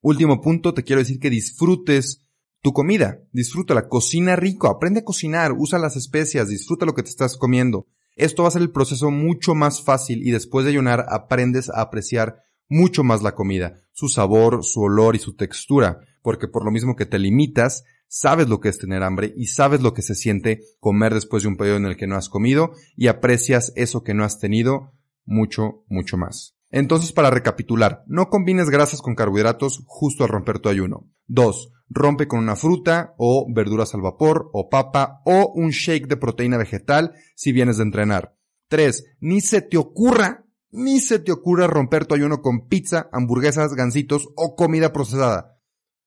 Último 0.00 0.40
punto, 0.40 0.74
te 0.74 0.84
quiero 0.84 1.00
decir 1.00 1.18
que 1.18 1.28
disfrutes 1.28 2.24
tu 2.62 2.72
comida, 2.72 3.18
disfrútala, 3.32 3.88
cocina 3.88 4.36
rico, 4.36 4.68
aprende 4.68 5.00
a 5.00 5.04
cocinar, 5.04 5.52
usa 5.58 5.78
las 5.78 5.96
especias, 5.96 6.48
disfruta 6.48 6.86
lo 6.86 6.94
que 6.94 7.02
te 7.02 7.10
estás 7.10 7.36
comiendo. 7.36 7.88
Esto 8.18 8.42
va 8.42 8.48
a 8.48 8.52
ser 8.52 8.62
el 8.62 8.72
proceso 8.72 9.12
mucho 9.12 9.54
más 9.54 9.82
fácil 9.82 10.26
y 10.26 10.32
después 10.32 10.64
de 10.64 10.72
ayunar 10.72 11.06
aprendes 11.08 11.70
a 11.70 11.80
apreciar 11.80 12.42
mucho 12.68 13.04
más 13.04 13.22
la 13.22 13.36
comida, 13.36 13.80
su 13.92 14.08
sabor, 14.08 14.64
su 14.64 14.82
olor 14.82 15.14
y 15.14 15.20
su 15.20 15.36
textura, 15.36 16.00
porque 16.20 16.48
por 16.48 16.64
lo 16.64 16.72
mismo 16.72 16.96
que 16.96 17.06
te 17.06 17.20
limitas, 17.20 17.84
sabes 18.08 18.48
lo 18.48 18.60
que 18.60 18.70
es 18.70 18.78
tener 18.78 19.04
hambre 19.04 19.32
y 19.36 19.46
sabes 19.46 19.82
lo 19.82 19.94
que 19.94 20.02
se 20.02 20.16
siente 20.16 20.62
comer 20.80 21.14
después 21.14 21.44
de 21.44 21.48
un 21.48 21.56
periodo 21.56 21.76
en 21.76 21.86
el 21.86 21.96
que 21.96 22.08
no 22.08 22.16
has 22.16 22.28
comido 22.28 22.72
y 22.96 23.06
aprecias 23.06 23.72
eso 23.76 24.02
que 24.02 24.14
no 24.14 24.24
has 24.24 24.40
tenido 24.40 24.92
mucho, 25.24 25.84
mucho 25.88 26.16
más. 26.16 26.56
Entonces, 26.70 27.12
para 27.12 27.30
recapitular, 27.30 28.02
no 28.08 28.28
combines 28.28 28.68
grasas 28.68 29.00
con 29.00 29.14
carbohidratos 29.14 29.84
justo 29.86 30.24
al 30.24 30.30
romper 30.30 30.58
tu 30.58 30.68
ayuno. 30.68 31.08
2. 31.28 31.72
Rompe 31.90 32.28
con 32.28 32.38
una 32.40 32.56
fruta 32.56 33.14
o 33.18 33.46
verduras 33.48 33.94
al 33.94 34.02
vapor 34.02 34.50
o 34.52 34.68
papa 34.68 35.22
o 35.24 35.52
un 35.54 35.70
shake 35.70 36.06
de 36.06 36.16
proteína 36.16 36.58
vegetal 36.58 37.14
si 37.34 37.52
vienes 37.52 37.78
de 37.78 37.84
entrenar. 37.84 38.36
3. 38.68 39.16
Ni 39.20 39.40
se 39.40 39.62
te 39.62 39.78
ocurra, 39.78 40.44
ni 40.70 41.00
se 41.00 41.18
te 41.18 41.32
ocurra 41.32 41.66
romper 41.66 42.06
tu 42.06 42.14
ayuno 42.14 42.42
con 42.42 42.68
pizza, 42.68 43.08
hamburguesas, 43.12 43.74
gansitos 43.74 44.28
o 44.36 44.54
comida 44.54 44.92
procesada. 44.92 45.58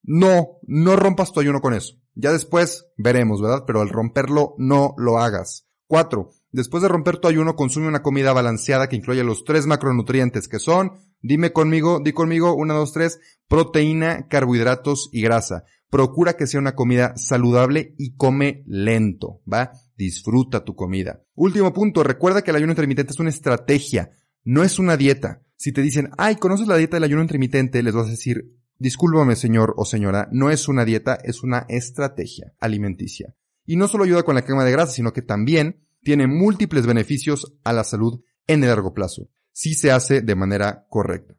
No, 0.04 0.60
no 0.64 0.96
rompas 0.96 1.32
tu 1.32 1.40
ayuno 1.40 1.62
con 1.62 1.74
eso. 1.74 1.96
Ya 2.14 2.32
después 2.32 2.88
veremos, 2.98 3.42
¿verdad? 3.42 3.64
Pero 3.66 3.82
al 3.82 3.90
romperlo 3.90 4.56
no 4.58 4.94
lo 4.98 5.18
hagas. 5.18 5.68
4. 5.88 6.30
Después 6.52 6.84
de 6.84 6.90
romper 6.90 7.18
tu 7.18 7.30
ayuno, 7.30 7.56
consume 7.56 7.88
una 7.88 8.02
comida 8.02 8.34
balanceada 8.34 8.90
que 8.90 8.98
incluya 8.98 9.24
los 9.24 9.46
tres 9.46 9.68
macronutrientes 9.68 10.50
que 10.50 10.60
son, 10.60 10.92
dime 11.22 11.54
conmigo, 11.54 12.02
di 12.04 12.12
conmigo, 12.12 12.54
una, 12.54 12.74
dos, 12.74 12.92
tres, 12.92 13.20
proteína, 13.48 14.28
carbohidratos 14.28 15.10
y 15.14 15.22
grasa. 15.22 15.64
Procura 15.90 16.34
que 16.34 16.48
sea 16.48 16.60
una 16.60 16.76
comida 16.76 17.14
saludable 17.16 17.96
y 17.98 18.16
come 18.16 18.64
lento, 18.66 19.42
¿va? 19.52 19.72
Disfruta 19.96 20.64
tu 20.66 20.76
comida. 20.76 21.24
Último 21.36 21.74
punto, 21.74 22.04
recuerda 22.04 22.42
que 22.42 22.52
el 22.52 22.58
ayuno 22.58 22.74
intermitente 22.74 23.14
es 23.14 23.20
una 23.20 23.30
estrategia, 23.30 24.12
no 24.44 24.64
es 24.64 24.78
una 24.78 24.98
dieta. 24.98 25.44
Si 25.56 25.72
te 25.72 25.82
dicen, 25.82 26.10
ay, 26.18 26.36
¿conoces 26.36 26.68
la 26.68 26.78
dieta 26.78 26.98
del 26.98 27.04
ayuno 27.04 27.22
intermitente? 27.22 27.84
Les 27.84 27.94
vas 27.94 28.08
a 28.08 28.12
decir, 28.12 28.58
discúlpame 28.78 29.36
señor 29.36 29.74
o 29.78 29.86
señora, 29.86 30.28
no 30.32 30.50
es 30.50 30.68
una 30.68 30.84
dieta, 30.84 31.16
es 31.24 31.44
una 31.44 31.66
estrategia 31.70 32.54
alimenticia. 32.60 33.36
Y 33.66 33.76
no 33.76 33.88
solo 33.88 34.04
ayuda 34.04 34.24
con 34.24 34.36
la 34.36 34.44
quema 34.44 34.66
de 34.66 34.72
grasa, 34.72 34.92
sino 34.92 35.14
que 35.14 35.22
también 35.22 35.86
tiene 36.04 36.28
múltiples 36.28 36.86
beneficios 36.86 37.54
a 37.64 37.74
la 37.74 37.84
salud 37.84 38.22
en 38.48 38.64
el 38.64 38.70
largo 38.70 38.94
plazo, 38.94 39.30
si 39.52 39.74
se 39.74 39.92
hace 39.92 40.22
de 40.22 40.36
manera 40.36 40.86
correcta. 40.90 41.36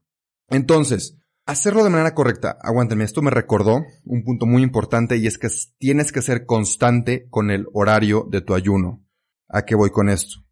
Entonces, 0.48 1.18
hacerlo 1.46 1.84
de 1.84 1.90
manera 1.90 2.14
correcta, 2.14 2.58
aguántenme, 2.60 3.04
esto 3.04 3.22
me 3.22 3.30
recordó 3.30 3.84
un 4.04 4.24
punto 4.24 4.46
muy 4.46 4.62
importante 4.62 5.16
y 5.16 5.26
es 5.26 5.38
que 5.38 5.48
tienes 5.78 6.12
que 6.12 6.22
ser 6.22 6.46
constante 6.46 7.26
con 7.30 7.50
el 7.50 7.66
horario 7.72 8.26
de 8.30 8.40
tu 8.40 8.54
ayuno. 8.54 9.04
¿A 9.48 9.62
qué 9.62 9.74
voy 9.74 9.90
con 9.90 10.08
esto? 10.08 10.44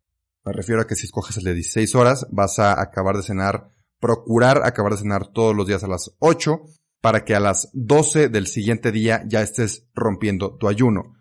Me 0.45 0.53
refiero 0.53 0.83
a 0.83 0.87
que 0.87 0.97
si 0.97 1.07
escoges 1.07 1.37
el 1.37 1.45
de 1.45 1.55
16 1.55 1.95
horas, 1.95 2.27
vas 2.31 2.59
a 2.59 2.81
acabar 2.81 3.17
de 3.17 3.23
cenar 3.23 3.71
procurar 4.01 4.63
acabar 4.65 4.93
de 4.93 4.99
cenar 4.99 5.29
todos 5.29 5.55
los 5.55 5.67
días 5.67 5.85
a 5.85 5.89
las 5.89 6.17
8 6.19 6.63
para 7.01 7.25
que 7.25 7.35
a 7.35 7.41
las 7.41 7.71
12 7.73 8.29
del 8.29 8.47
siguiente 8.47 8.91
día 8.91 9.23
ya 9.27 9.43
estés 9.43 9.87
rompiendo 9.95 10.57
tu 10.57 10.69
ayuno. 10.69 11.15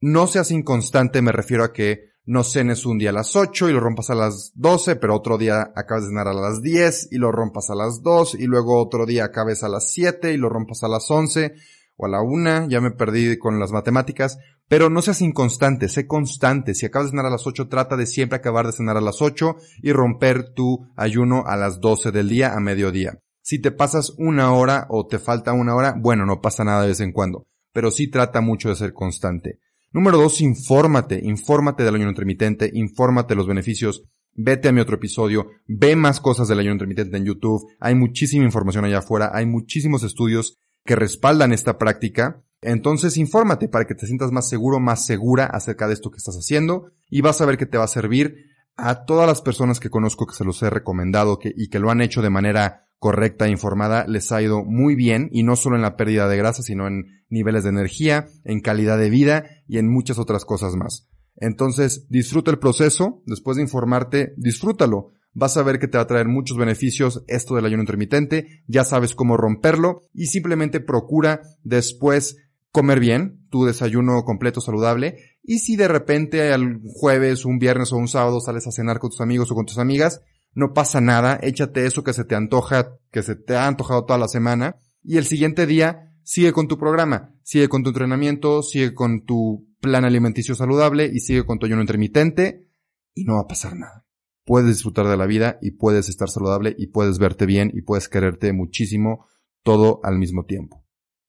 No 0.00 0.26
seas 0.26 0.50
inconstante, 0.50 1.22
me 1.22 1.32
refiero 1.32 1.64
a 1.64 1.72
que 1.72 2.11
no 2.24 2.44
cenes 2.44 2.86
un 2.86 2.98
día 2.98 3.10
a 3.10 3.14
las 3.14 3.34
8 3.34 3.68
y 3.68 3.72
lo 3.72 3.80
rompas 3.80 4.10
a 4.10 4.14
las 4.14 4.52
12, 4.54 4.96
pero 4.96 5.16
otro 5.16 5.38
día 5.38 5.72
acabes 5.74 6.04
de 6.04 6.10
cenar 6.10 6.28
a 6.28 6.34
las 6.34 6.62
10 6.62 7.08
y 7.10 7.18
lo 7.18 7.32
rompas 7.32 7.70
a 7.70 7.74
las 7.74 8.02
2 8.02 8.36
y 8.36 8.46
luego 8.46 8.80
otro 8.80 9.06
día 9.06 9.24
acabes 9.24 9.62
a 9.62 9.68
las 9.68 9.92
7 9.92 10.32
y 10.32 10.36
lo 10.36 10.48
rompas 10.48 10.84
a 10.84 10.88
las 10.88 11.10
11 11.10 11.54
o 11.96 12.06
a 12.06 12.08
la 12.08 12.22
1, 12.22 12.68
ya 12.68 12.80
me 12.80 12.92
perdí 12.92 13.38
con 13.38 13.58
las 13.58 13.72
matemáticas, 13.72 14.38
pero 14.68 14.88
no 14.88 15.02
seas 15.02 15.20
inconstante, 15.20 15.88
sé 15.88 16.06
constante. 16.06 16.74
Si 16.74 16.86
acabas 16.86 17.08
de 17.08 17.10
cenar 17.10 17.26
a 17.26 17.30
las 17.30 17.46
8, 17.46 17.68
trata 17.68 17.96
de 17.96 18.06
siempre 18.06 18.36
acabar 18.36 18.66
de 18.66 18.72
cenar 18.72 18.96
a 18.96 19.02
las 19.02 19.20
8 19.20 19.56
y 19.82 19.92
romper 19.92 20.54
tu 20.54 20.86
ayuno 20.96 21.44
a 21.46 21.56
las 21.56 21.80
12 21.80 22.10
del 22.10 22.28
día 22.28 22.54
a 22.54 22.60
mediodía. 22.60 23.18
Si 23.42 23.60
te 23.60 23.72
pasas 23.72 24.14
una 24.18 24.52
hora 24.54 24.86
o 24.88 25.06
te 25.06 25.18
falta 25.18 25.52
una 25.52 25.74
hora, 25.74 25.94
bueno, 25.98 26.24
no 26.24 26.40
pasa 26.40 26.64
nada 26.64 26.82
de 26.82 26.88
vez 26.88 27.00
en 27.00 27.12
cuando, 27.12 27.46
pero 27.72 27.90
sí 27.90 28.08
trata 28.08 28.40
mucho 28.40 28.68
de 28.68 28.76
ser 28.76 28.92
constante. 28.92 29.58
Número 29.92 30.16
dos, 30.16 30.40
infórmate, 30.40 31.20
infórmate 31.22 31.82
del 31.82 31.96
ayuno 31.96 32.08
intermitente, 32.08 32.70
infórmate 32.72 33.34
los 33.34 33.46
beneficios, 33.46 34.04
vete 34.32 34.68
a 34.68 34.72
mi 34.72 34.80
otro 34.80 34.96
episodio, 34.96 35.50
ve 35.66 35.96
más 35.96 36.18
cosas 36.18 36.48
del 36.48 36.60
ayuno 36.60 36.76
intermitente 36.76 37.18
en 37.18 37.26
YouTube, 37.26 37.66
hay 37.78 37.94
muchísima 37.94 38.46
información 38.46 38.86
allá 38.86 39.00
afuera, 39.00 39.32
hay 39.34 39.44
muchísimos 39.44 40.02
estudios 40.02 40.56
que 40.86 40.96
respaldan 40.96 41.52
esta 41.52 41.76
práctica, 41.76 42.42
entonces 42.62 43.18
infórmate 43.18 43.68
para 43.68 43.84
que 43.84 43.94
te 43.94 44.06
sientas 44.06 44.32
más 44.32 44.48
seguro, 44.48 44.80
más 44.80 45.04
segura 45.04 45.44
acerca 45.44 45.86
de 45.86 45.92
esto 45.92 46.10
que 46.10 46.16
estás 46.16 46.36
haciendo 46.36 46.92
y 47.10 47.20
vas 47.20 47.42
a 47.42 47.46
ver 47.46 47.58
que 47.58 47.66
te 47.66 47.76
va 47.76 47.84
a 47.84 47.88
servir 47.88 48.46
a 48.76 49.04
todas 49.04 49.26
las 49.26 49.42
personas 49.42 49.78
que 49.78 49.90
conozco 49.90 50.26
que 50.26 50.34
se 50.34 50.44
los 50.44 50.62
he 50.62 50.70
recomendado 50.70 51.38
y 51.42 51.68
que 51.68 51.78
lo 51.78 51.90
han 51.90 52.00
hecho 52.00 52.22
de 52.22 52.30
manera 52.30 52.88
correcta 53.02 53.46
e 53.46 53.50
informada 53.50 54.06
les 54.06 54.30
ha 54.30 54.40
ido 54.40 54.62
muy 54.64 54.94
bien 54.94 55.28
y 55.32 55.42
no 55.42 55.56
solo 55.56 55.74
en 55.74 55.82
la 55.82 55.96
pérdida 55.96 56.28
de 56.28 56.36
grasa, 56.36 56.62
sino 56.62 56.86
en 56.86 57.24
niveles 57.28 57.64
de 57.64 57.70
energía, 57.70 58.28
en 58.44 58.60
calidad 58.60 58.96
de 58.96 59.10
vida 59.10 59.44
y 59.66 59.78
en 59.78 59.90
muchas 59.90 60.20
otras 60.20 60.44
cosas 60.44 60.76
más. 60.76 61.08
Entonces, 61.34 62.06
disfruta 62.10 62.52
el 62.52 62.60
proceso, 62.60 63.20
después 63.26 63.56
de 63.56 63.64
informarte, 63.64 64.34
disfrútalo. 64.36 65.14
Vas 65.32 65.56
a 65.56 65.64
ver 65.64 65.80
que 65.80 65.88
te 65.88 65.98
va 65.98 66.04
a 66.04 66.06
traer 66.06 66.28
muchos 66.28 66.56
beneficios 66.56 67.24
esto 67.26 67.56
del 67.56 67.64
ayuno 67.64 67.82
intermitente, 67.82 68.62
ya 68.68 68.84
sabes 68.84 69.16
cómo 69.16 69.36
romperlo 69.36 70.02
y 70.14 70.26
simplemente 70.26 70.78
procura 70.78 71.42
después 71.64 72.36
comer 72.70 73.00
bien, 73.00 73.44
tu 73.50 73.64
desayuno 73.64 74.22
completo 74.22 74.60
saludable 74.60 75.16
y 75.42 75.58
si 75.58 75.74
de 75.74 75.88
repente 75.88 76.52
al 76.52 76.80
jueves, 76.84 77.44
un 77.44 77.58
viernes 77.58 77.92
o 77.92 77.96
un 77.96 78.06
sábado 78.06 78.40
sales 78.40 78.68
a 78.68 78.70
cenar 78.70 79.00
con 79.00 79.10
tus 79.10 79.20
amigos 79.20 79.50
o 79.50 79.56
con 79.56 79.66
tus 79.66 79.78
amigas, 79.78 80.20
no 80.54 80.72
pasa 80.74 81.00
nada, 81.00 81.38
échate 81.42 81.86
eso 81.86 82.04
que 82.04 82.12
se 82.12 82.24
te 82.24 82.34
antoja, 82.34 82.98
que 83.10 83.22
se 83.22 83.36
te 83.36 83.56
ha 83.56 83.66
antojado 83.66 84.04
toda 84.04 84.18
la 84.18 84.28
semana, 84.28 84.76
y 85.02 85.16
el 85.16 85.24
siguiente 85.24 85.66
día 85.66 86.12
sigue 86.22 86.52
con 86.52 86.68
tu 86.68 86.78
programa, 86.78 87.34
sigue 87.42 87.68
con 87.68 87.82
tu 87.82 87.90
entrenamiento, 87.90 88.62
sigue 88.62 88.94
con 88.94 89.24
tu 89.24 89.66
plan 89.80 90.04
alimenticio 90.04 90.54
saludable 90.54 91.10
y 91.12 91.20
sigue 91.20 91.44
con 91.44 91.58
tu 91.58 91.66
ayuno 91.66 91.82
intermitente, 91.82 92.68
y 93.14 93.24
no 93.24 93.34
va 93.34 93.40
a 93.42 93.48
pasar 93.48 93.76
nada. 93.76 94.06
Puedes 94.44 94.68
disfrutar 94.68 95.06
de 95.06 95.16
la 95.16 95.26
vida 95.26 95.58
y 95.62 95.72
puedes 95.72 96.08
estar 96.08 96.28
saludable 96.28 96.74
y 96.76 96.88
puedes 96.88 97.18
verte 97.18 97.46
bien 97.46 97.70
y 97.74 97.82
puedes 97.82 98.08
quererte 98.08 98.52
muchísimo 98.52 99.26
todo 99.62 100.00
al 100.02 100.18
mismo 100.18 100.44
tiempo. 100.44 100.84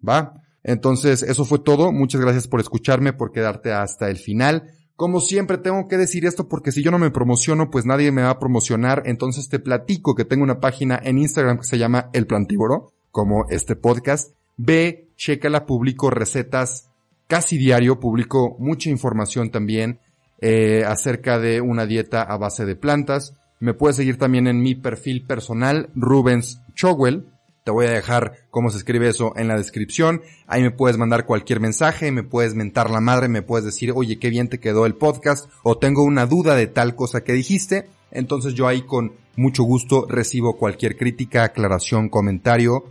¿Va? 0.08 0.34
Entonces, 0.64 1.22
eso 1.22 1.46
fue 1.46 1.60
todo. 1.60 1.92
Muchas 1.92 2.22
gracias 2.22 2.48
por 2.48 2.60
escucharme, 2.60 3.14
por 3.14 3.32
quedarte 3.32 3.72
hasta 3.72 4.10
el 4.10 4.18
final. 4.18 4.72
Como 4.96 5.20
siempre 5.20 5.58
tengo 5.58 5.88
que 5.88 5.98
decir 5.98 6.26
esto 6.26 6.48
porque 6.48 6.72
si 6.72 6.84
yo 6.84 6.92
no 6.92 7.00
me 7.00 7.10
promociono, 7.10 7.72
pues 7.72 7.86
nadie 7.86 8.12
me 8.12 8.22
va 8.22 8.30
a 8.30 8.40
promocionar. 8.40 9.04
Entonces 9.06 9.50
te 9.50 9.60
platico 9.60 10.14
que 10.14 10.26
tengo 10.26 10.44
una 10.44 10.60
página 10.60 11.00
en 11.04 11.18
Instagram 11.18 11.58
que 11.58 11.64
se 11.64 11.80
llama 11.80 12.10
El 12.14 12.28
Plantívoro, 12.28 12.94
como 13.12 13.46
este 13.50 13.76
podcast. 13.76 14.36
Ve, 14.56 15.10
la 15.44 15.66
publico 15.66 16.10
recetas 16.10 16.90
casi 17.28 17.58
diario, 17.58 18.00
publico 18.00 18.56
mucha 18.60 18.90
información 18.90 19.50
también 19.50 20.00
eh, 20.40 20.84
acerca 20.86 21.40
de 21.40 21.62
una 21.62 21.86
dieta 21.86 22.22
a 22.22 22.38
base 22.38 22.66
de 22.66 22.76
plantas. 22.76 23.34
Me 23.60 23.74
puedes 23.74 23.96
seguir 23.96 24.18
también 24.18 24.46
en 24.48 24.62
mi 24.62 24.76
perfil 24.76 25.26
personal, 25.26 25.90
Rubens 25.96 26.62
Chowell. 26.76 27.33
Te 27.64 27.72
voy 27.72 27.86
a 27.86 27.92
dejar 27.92 28.34
cómo 28.50 28.70
se 28.70 28.78
escribe 28.78 29.08
eso 29.08 29.34
en 29.38 29.48
la 29.48 29.56
descripción. 29.56 30.22
Ahí 30.48 30.62
me 30.62 30.72
puedes 30.72 30.98
mandar 30.98 31.26
cualquier 31.26 31.62
mensaje, 31.62 32.12
me 32.12 32.24
puedes 32.24 32.56
mentar 32.56 32.90
la 32.90 33.00
madre, 33.00 33.30
me 33.30 33.42
puedes 33.42 33.66
decir, 33.66 33.94
oye, 33.96 34.20
qué 34.20 34.30
bien 34.30 34.50
te 34.50 34.60
quedó 34.60 34.86
el 34.86 34.96
podcast, 34.96 35.50
o 35.64 35.78
tengo 35.78 36.04
una 36.04 36.26
duda 36.26 36.56
de 36.56 36.68
tal 36.68 36.96
cosa 36.96 37.24
que 37.24 37.32
dijiste. 37.32 37.88
Entonces 38.12 38.54
yo 38.54 38.68
ahí 38.68 38.82
con 38.82 39.14
mucho 39.38 39.64
gusto 39.64 40.06
recibo 40.10 40.58
cualquier 40.58 40.98
crítica, 40.98 41.46
aclaración, 41.46 42.10
comentario 42.10 42.84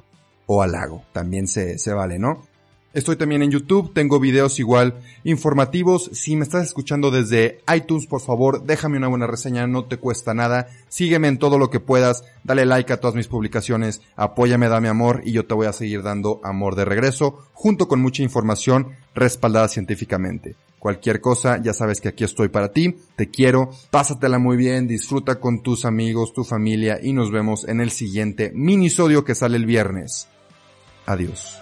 o 0.46 0.62
halago. 0.62 1.04
También 1.12 1.48
se, 1.48 1.78
se 1.78 1.92
vale, 1.92 2.18
¿no? 2.18 2.46
Estoy 2.94 3.16
también 3.16 3.42
en 3.42 3.50
YouTube, 3.50 3.92
tengo 3.94 4.20
videos 4.20 4.58
igual 4.58 5.00
informativos. 5.24 6.10
Si 6.12 6.36
me 6.36 6.42
estás 6.42 6.64
escuchando 6.64 7.10
desde 7.10 7.60
iTunes, 7.74 8.06
por 8.06 8.20
favor, 8.20 8.64
déjame 8.64 8.98
una 8.98 9.08
buena 9.08 9.26
reseña, 9.26 9.66
no 9.66 9.86
te 9.86 9.96
cuesta 9.96 10.34
nada. 10.34 10.68
Sígueme 10.88 11.28
en 11.28 11.38
todo 11.38 11.58
lo 11.58 11.70
que 11.70 11.80
puedas, 11.80 12.24
dale 12.44 12.66
like 12.66 12.92
a 12.92 13.00
todas 13.00 13.16
mis 13.16 13.28
publicaciones, 13.28 14.02
apóyame, 14.14 14.68
dame 14.68 14.88
amor 14.88 15.22
y 15.24 15.32
yo 15.32 15.46
te 15.46 15.54
voy 15.54 15.66
a 15.66 15.72
seguir 15.72 16.02
dando 16.02 16.40
amor 16.44 16.74
de 16.74 16.84
regreso, 16.84 17.48
junto 17.54 17.88
con 17.88 18.02
mucha 18.02 18.22
información 18.22 18.88
respaldada 19.14 19.68
científicamente. 19.68 20.56
Cualquier 20.78 21.20
cosa, 21.20 21.62
ya 21.62 21.72
sabes 21.72 22.00
que 22.00 22.08
aquí 22.08 22.24
estoy 22.24 22.48
para 22.48 22.72
ti, 22.72 22.96
te 23.16 23.30
quiero, 23.30 23.70
pásatela 23.90 24.38
muy 24.38 24.56
bien, 24.56 24.88
disfruta 24.88 25.38
con 25.38 25.62
tus 25.62 25.84
amigos, 25.84 26.34
tu 26.34 26.44
familia 26.44 26.98
y 27.00 27.12
nos 27.12 27.30
vemos 27.30 27.66
en 27.68 27.80
el 27.80 27.90
siguiente 27.90 28.50
minisodio 28.52 29.24
que 29.24 29.36
sale 29.36 29.56
el 29.56 29.64
viernes. 29.64 30.26
Adiós. 31.06 31.61